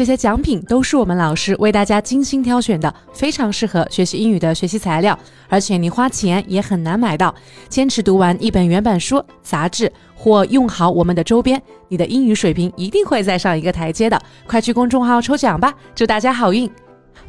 [0.00, 7.34] 这些奖品都是我们老师为大家精心挑选的，非常适合学习英语的学习材料，而且你花钱也很难买到。
[7.68, 14.18] 坚持读完一本原版书、杂志或用好我们的周边，你的英语水平一定会再上一个台阶的。
[14.46, 16.70] 快去公众号抽奖吧，祝大家好运！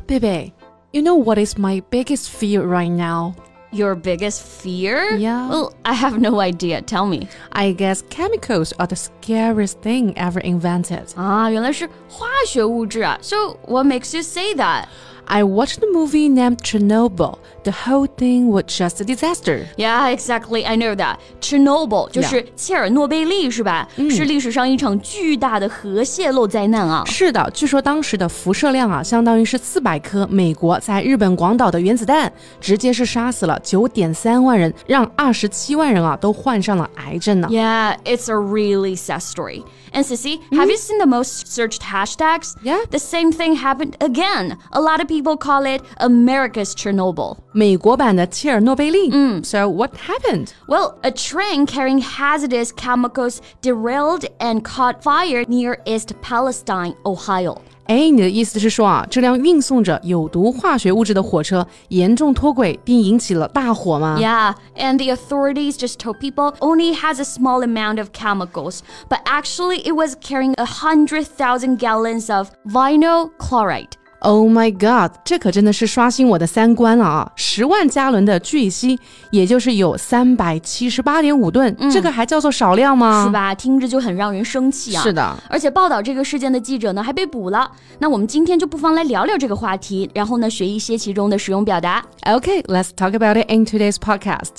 [0.08, 0.54] 贝贝
[0.92, 3.34] ，You know what is my biggest fear right now?
[3.73, 5.17] Your biggest fear?
[5.17, 5.49] Yeah.
[5.49, 6.81] Well, I have no idea.
[6.83, 7.29] Tell me.
[7.53, 11.13] I guess chemicals are the scariest thing ever invented.
[11.17, 13.19] 啊，原来是化学物质啊。
[13.21, 14.87] So what makes you say that?
[15.29, 17.39] I watched a movie named Chernobyl.
[17.65, 19.67] The whole thing was just a disaster.
[19.77, 20.65] Yeah, exactly.
[20.65, 21.17] I know that.
[21.41, 23.89] Chernobyl 就是切尔诺贝利是吧？
[24.09, 27.03] 是历史上一场巨大的核泄漏灾难啊。
[27.07, 37.49] 是的，据说当时的辐射量啊，相当于是四百颗美国在日本广岛的原子弹，直接是杀死了九点三万人，让二十七万人啊都患上了癌症呢。
[37.51, 39.65] Yeah, it's a really sad story.
[39.93, 42.55] And Sissy, have you seen the most searched hashtags?
[42.63, 42.85] Yeah.
[42.91, 44.59] The same thing happened again.
[44.71, 47.37] A lot of people call it America's Chernobyl.
[47.53, 49.11] 美国版的切尔诺贝利。
[49.11, 50.51] 嗯，So what happened?
[50.69, 57.59] Well, a train carrying hazardous chemicals derailed and caught fire near East Palestine, Ohio.
[57.87, 68.81] 哎，你的意思是说啊，这辆运送着有毒化学物质的火车严重脱轨，并引起了大火吗 Yeah, and the authorities just told people only has a small amount of chemicals,
[69.09, 73.91] but actually it was carrying a hundred thousand gallons of vinyl chloride.
[74.24, 77.32] Oh my god，这可真的是刷新我的三观了啊！
[77.36, 79.00] 十万加仑的聚乙烯，
[79.32, 83.26] 也就是有三百七十八点五吨，这个还叫做少量吗？
[83.26, 83.56] 是吧？
[83.56, 85.02] 听着就很让人生气啊！
[85.02, 87.72] 是的，而且报道这个事件的记者呢还被捕了。
[87.98, 92.06] 那我们今天就不妨来聊聊这个话题，然后呢学一些其中的使用表达。
[92.24, 94.52] Okay, let's talk about it in today's podcast.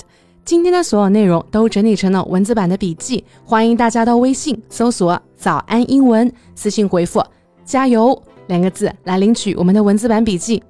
[0.43, 7.23] 今天的所有内容都整理成了文字版的笔记，欢迎大家到微信搜索“早安英文”，私信回复
[7.63, 10.61] “加油”两个字来领取我们的文字版笔记。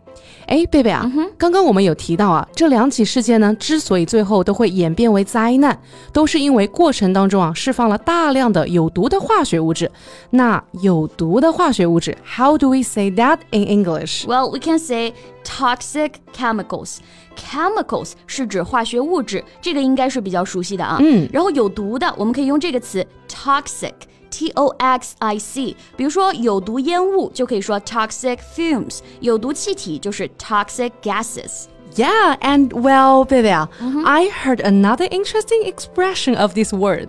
[0.46, 5.78] 哎，贝贝啊，刚刚我们有提到啊，这两起事件呢，之所以最后都会演变为灾难，
[6.12, 9.90] 都是因为过程当中啊释放了大量的有毒的化学物质。
[10.32, 15.14] 那有毒的化学物质，How do we say that in English？Well, we can say
[15.46, 16.98] toxic chemicals.
[17.38, 20.98] Chemicals 是指化学物质，这个应该是比较熟悉的啊。
[21.00, 23.94] 嗯，然后有毒的，我们可以用这个词 toxic。
[24.33, 31.65] T O X I C，比如说有毒烟雾就可以说 toxic fumes，有毒气体就是 toxic gases。
[31.95, 33.69] Yeah, and well, 贝贝啊、
[34.05, 37.09] I heard another interesting expression of this word.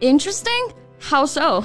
[0.00, 0.70] Interesting?
[1.00, 1.64] How so?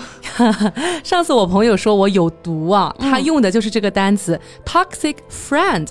[1.04, 5.90] 上次我朋友说我有毒啊，他用的就是这个单词、 toxic friend，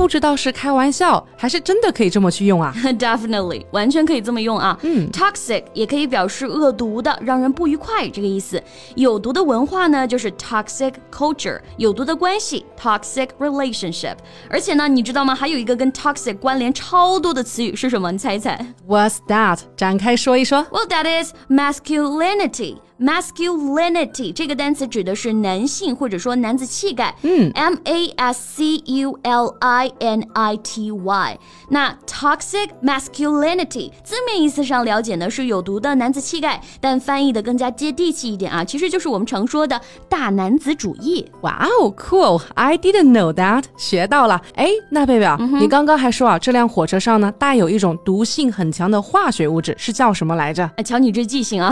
[0.00, 2.72] 不知道是开玩笑还是真的可以这么去用啊？
[2.98, 4.78] Definitely，完全可以这么用啊。
[4.82, 8.60] 嗯，toxic 也可以表示恶毒的，让人不愉快这个意思。
[8.94, 14.16] 有毒的文化呢，就是 toxic culture，有毒的关系 toxic relationship。
[14.48, 15.34] 而且呢，你知道吗？
[15.34, 18.10] 还有一个跟 toxic 关联超多的词语是什么？
[18.10, 18.58] 你猜一猜
[18.88, 19.58] What's that？
[19.76, 20.64] 展开说一说。
[20.70, 22.78] ？Well, that is masculinity.
[23.00, 27.14] Masculinity 这个单词指的是男性或者说男子气概。
[27.22, 31.38] 嗯，M A S C U L I N I T Y。
[31.68, 41.24] 那 toxic masculinity 字面意思上了解呢是有毒的男子气概，但翻译的更加接地气一点啊，其实就是我们常说的大男子主义。
[41.42, 44.40] 哇哦，cool！I didn't know that，学到了。
[44.54, 50.68] 哎，那贝贝啊，你刚刚还说啊，这辆火车上呢带有一种毒性很强的化学物质，是叫什么来着？
[50.76, 51.70] 哎，瞧你这记性啊！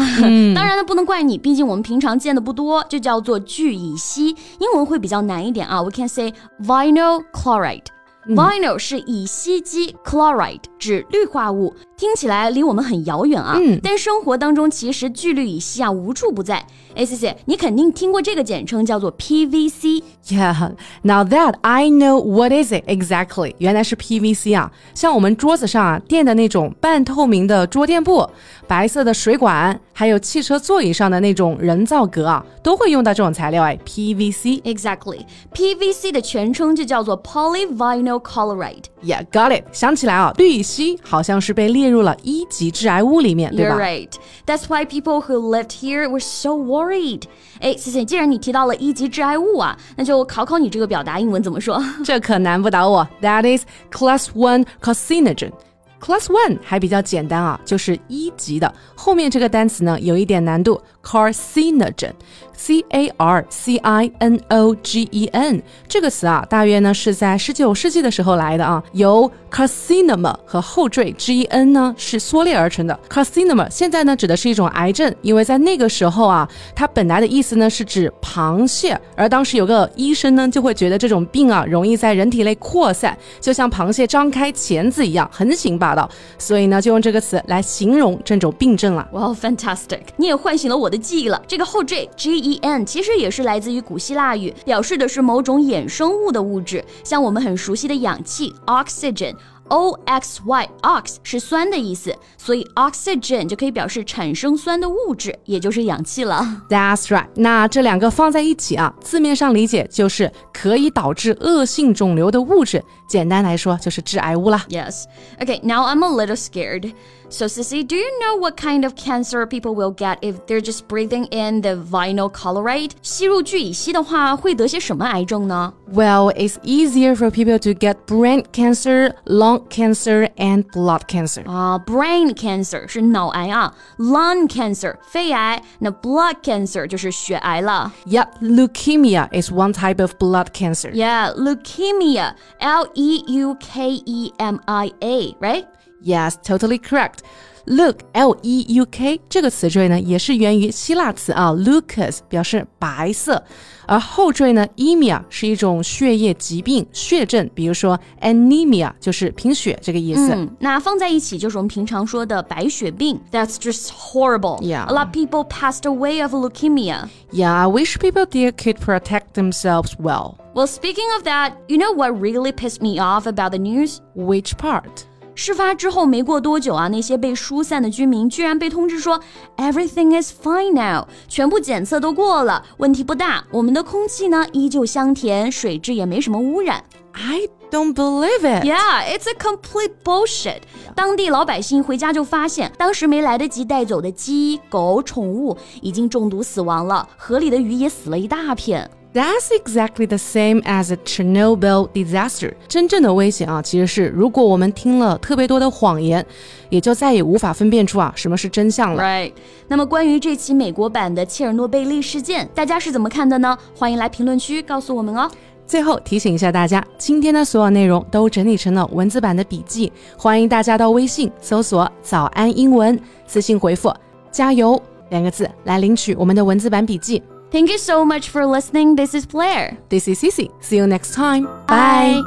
[0.55, 5.83] 当然呢，不能怪你，毕竟我们平常见的不多，就叫做聚乙烯，英文会比较难一点啊。
[5.83, 7.85] We can say vinyl chloride。
[8.29, 13.59] Vinyl 是乙烯基，chloride 指氯化物，听起来离我们很遥远啊。
[13.61, 16.65] 嗯但生活当中其实聚氯乙烯啊无处不在。
[16.95, 20.03] 哎，C C，你肯定听过这个简称叫做 PVC。
[20.27, 20.73] Yeah,
[21.03, 28.29] now that I know what is it exactly，原来是 PVC 啊，像我们桌子上啊垫的那种半透明的桌垫布，
[28.67, 34.61] 白色的水管，还有汽车座椅上的那种人造革啊，都会用到这种材料哎，PVC。
[34.63, 35.25] Exactly,
[35.55, 38.85] PVC 的全称就叫做 polyvinyl chloride。
[39.05, 39.65] Yeah, got it。
[39.73, 44.11] 想起来啊，氯乙烯好像是被列入了一级致癌物里面，对 You're 吧 right.
[44.47, 47.23] That's why people who lived here were so worried.
[47.61, 48.05] 哎，谢谢。
[48.05, 51.83] 既然你提到了一级致癌物啊，那就考考你这个表达英文怎么说？
[52.05, 53.09] 这可难不倒我。
[53.21, 55.53] That is class one carcinogen。
[56.01, 58.73] Class One 还比较简单啊，就是一级的。
[58.95, 71.73] 后面这个单词呢有一点难度，carcinogen，c a r c i n o g e n 这个词啊，大约呢是在十九世纪的时候来的啊，由 carcinoma 和后缀 g e n
[71.73, 72.99] 呢是缩略而成的。
[73.09, 86.09] carcinoma 现在呢指的是一种癌症，因为在那个时候啊，它本来的意思呢是指螃蟹，而当时有个医生呢就会觉得这种病啊容易在人体内扩散，就像螃蟹张开钳子一样横行霸道，
[86.39, 89.09] 所以呢就用这个词来形容这种病症了。
[89.13, 90.01] Well, fantastic！
[90.17, 91.43] 你也唤醒了我的记忆了。
[91.47, 99.35] 这个后缀 G E N 其实也是来自于古希腊语，表示的是某种衍生物的物质，像我们很熟悉的氧气 oxygen。
[99.69, 106.45] O X Y ox 是酸的意思，所以 oxygen 就可以表示产生酸的物质，也就是氧气了。
[106.69, 107.29] That's right。
[107.37, 112.83] 那这两个放在一起啊，字面上理解就是可以导致恶性肿瘤的物质。
[113.09, 114.67] 简单来说就是致癌物啦。
[114.69, 115.05] Yes.
[115.39, 116.93] Okay, now I'm a little scared.
[117.30, 120.88] So, Sissy, do you know what kind of cancer people will get if they're just
[120.88, 122.92] breathing in the vinyl chloride?
[123.02, 125.74] 吸入聚乙烯的话，会得些什么癌症呢？
[125.92, 131.50] Well, it's easier for people to get brain cancer, lung cancer, and blood cancer.
[131.50, 137.92] 啊、uh,，brain cancer 是脑癌啊，lung cancer 肺癌，那 blood cancer 就是血癌了。
[138.06, 140.92] Yeah, leukemia is one type of blood cancer.
[140.92, 145.66] Yeah, leukemia, L E U K E M I A, right?
[146.04, 147.20] Yes, totally correct.
[147.66, 153.42] Look, L E U K 这个词缀呢，也是源于希腊词啊，leucus 表示白色，
[153.88, 160.34] 而后缀呢，emia 是一种血液疾病、血症，比如说 anemia 就是贫血这个意思。
[160.34, 163.18] 嗯，那放在一起就是我们平常说的白血病。
[163.32, 164.60] That's just horrible.
[164.62, 164.86] Yeah.
[164.88, 167.08] A lot of people passed away of leukemia.
[167.32, 170.36] Yeah, I wish people there could protect themselves well.
[170.54, 174.02] Well, speaking of that, you know what really pissed me off about the news?
[174.16, 175.06] Which part?
[175.39, 179.21] 事发之后没过多久啊，那些被疏散的居民居然被通知说
[179.57, 183.45] everything is fine now，全部检测都过了，问题不大。
[183.53, 186.83] 我们的空气呢依旧香甜，水质也没什么污染。
[187.13, 188.65] I don't believe it.
[188.65, 190.63] Yeah, it's a complete bullshit.
[190.97, 198.91] 当地老百姓回家就发现，当时没来得及带走的鸡、狗、宠物已经中毒死亡了，河里的鱼也死了一大片。
[199.15, 202.53] That's exactly the same as a Chernobyl disaster。
[202.69, 206.25] 真正的危险啊，其实是如果我们听了特别多的谎言，
[206.69, 209.03] 也就再也无法分辨出啊什么是真相了。
[209.03, 209.33] Right。
[209.67, 213.57] 那么关于这期美国版的切尔诺贝利事件，大家是怎么看的呢？
[213.75, 215.29] 欢迎来评论区告诉我们哦。
[215.67, 223.93] 最后提醒一下大家，今天的所有内容都整理成了文字版的笔记，欢迎大家到微信搜索“早安英文”，私信回复
[224.31, 224.81] “加油”
[225.11, 227.23] 两个字来领取我们的文字版笔记。
[227.52, 228.96] Thank you so much for listening.
[228.96, 229.78] This is Blair.
[229.90, 230.50] This is Cici.
[230.64, 231.46] See you next time.
[231.68, 232.22] Bye.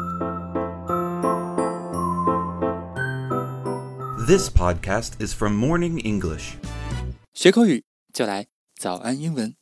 [4.26, 6.56] This podcast is from Morning English.
[7.34, 8.46] 学口语就来
[8.78, 9.56] 早安英文。